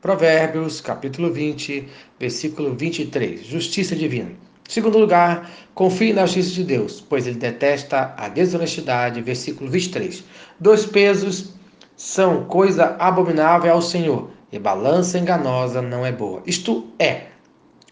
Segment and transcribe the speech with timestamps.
[0.00, 1.86] Provérbios, capítulo 20,
[2.18, 3.44] versículo 23.
[3.44, 4.30] Justiça divina.
[4.66, 9.20] Segundo lugar, confie na justiça de Deus, pois ele detesta a desonestidade.
[9.20, 10.24] Versículo 23.
[10.58, 11.52] Dois pesos
[11.96, 16.42] são coisa abominável ao Senhor, e balança enganosa não é boa.
[16.46, 17.26] Isto é,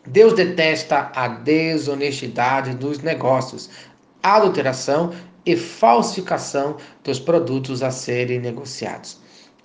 [0.06, 3.68] Deus detesta a desonestidade dos negócios,
[4.22, 5.12] adulteração
[5.44, 9.18] e falsificação dos produtos a serem negociados.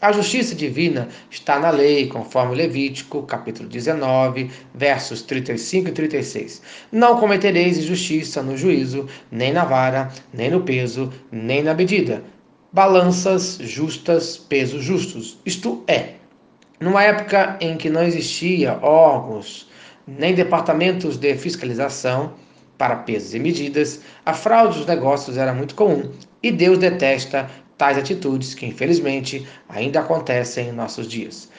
[0.03, 6.61] A justiça divina está na lei, conforme Levítico, capítulo 19, versos 35 e 36.
[6.91, 12.21] Não cometereis injustiça no juízo, nem na vara, nem no peso, nem na medida.
[12.73, 15.39] Balanças justas, pesos justos.
[15.45, 16.15] Isto é,
[16.81, 19.69] numa época em que não existia órgãos
[20.05, 22.33] nem departamentos de fiscalização
[22.77, 26.11] para pesos e medidas, a fraude dos negócios era muito comum
[26.43, 31.49] e Deus detesta tais atitudes que, infelizmente, ainda acontecem em nossos dias.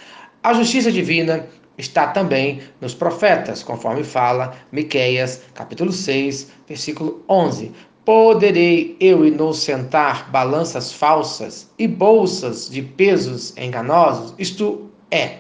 [0.42, 1.46] A justiça divina
[1.76, 7.72] está também nos profetas, conforme fala Miqueias, capítulo 6, versículo 11.
[8.04, 14.34] Poderei eu inocentar balanças falsas e bolsas de pesos enganosos?
[14.38, 15.38] Isto é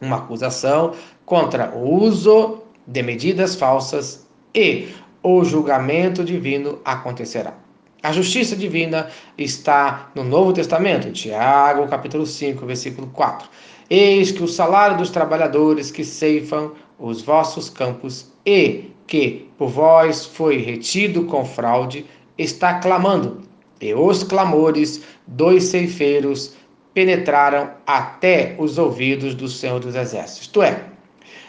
[0.00, 4.88] uma acusação contra o uso de medidas falsas e
[5.22, 7.61] o julgamento divino acontecerá.
[8.02, 9.08] A justiça divina
[9.38, 13.48] está no Novo Testamento, Tiago, capítulo 5, versículo 4.
[13.88, 20.26] Eis que o salário dos trabalhadores que ceifam os vossos campos e que por vós
[20.26, 22.04] foi retido com fraude,
[22.36, 23.42] está clamando.
[23.80, 26.56] E os clamores dos ceifeiros
[26.94, 30.42] penetraram até os ouvidos do Senhor dos Exércitos.
[30.42, 30.84] Isto é,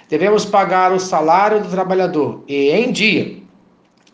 [0.07, 3.42] devemos pagar o salário do trabalhador e em dia.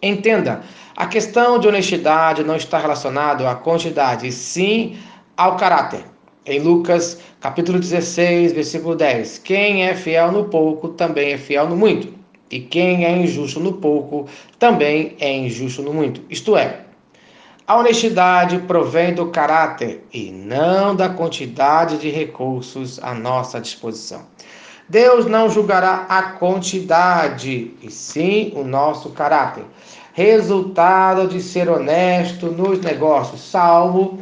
[0.02, 0.62] Entenda,
[0.96, 4.98] a questão de honestidade não está relacionada à quantidade, sim
[5.36, 6.06] ao caráter.
[6.46, 11.76] Em Lucas, capítulo 16, versículo 10, quem é fiel no pouco também é fiel no
[11.76, 12.14] muito,
[12.50, 14.26] e quem é injusto no pouco
[14.58, 16.22] também é injusto no muito.
[16.30, 16.86] Isto é,
[17.68, 24.26] a honestidade provém do caráter e não da quantidade de recursos à nossa disposição.
[24.90, 29.64] Deus não julgará a quantidade, e sim o nosso caráter.
[30.14, 33.40] Resultado de ser honesto nos negócios.
[33.40, 34.20] Salmo,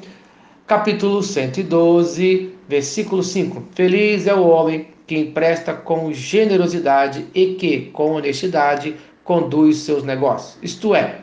[0.68, 3.64] capítulo 112, versículo 5.
[3.74, 10.58] Feliz é o homem que empresta com generosidade e que, com honestidade, conduz seus negócios.
[10.62, 11.22] Isto é,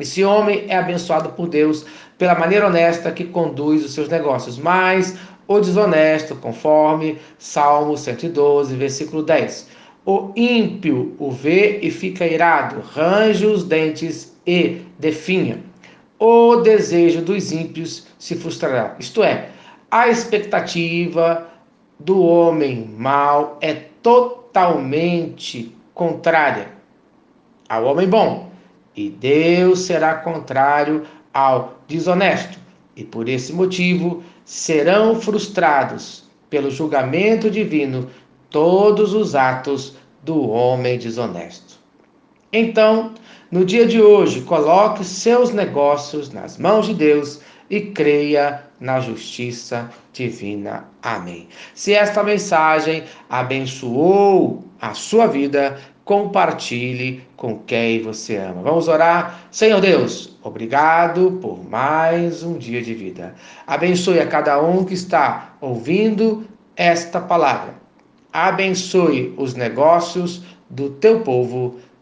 [0.00, 1.84] esse homem é abençoado por Deus
[2.16, 5.14] pela maneira honesta que conduz os seus negócios, mas
[5.50, 9.68] o desonesto, conforme Salmo 112, versículo 10.
[10.06, 15.58] O ímpio o vê e fica irado, range os dentes e definha.
[16.20, 18.94] O desejo dos ímpios se frustrará.
[19.00, 19.48] Isto é,
[19.90, 21.48] a expectativa
[21.98, 26.68] do homem mau é totalmente contrária
[27.68, 28.52] ao homem bom.
[28.94, 31.02] E Deus será contrário
[31.34, 32.56] ao desonesto,
[32.94, 38.10] e por esse motivo serão frustrados pelo julgamento divino
[38.50, 39.94] todos os atos
[40.24, 41.78] do homem desonesto.
[42.52, 43.14] Então,
[43.48, 47.40] no dia de hoje, coloque seus negócios nas mãos de Deus
[47.70, 50.84] e creia na justiça divina.
[51.00, 51.46] Amém.
[51.72, 55.78] Se esta mensagem abençoou a sua vida,
[56.10, 58.62] compartilhe com quem você ama.
[58.62, 59.42] Vamos orar?
[59.48, 63.32] Senhor Deus, obrigado por mais um dia de vida.
[63.64, 66.44] Abençoe a cada um que está ouvindo
[66.74, 67.74] esta palavra.
[68.32, 71.76] Abençoe os negócios do teu povo